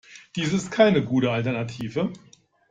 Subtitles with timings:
[0.35, 2.11] Dies ist keine gute Alternative.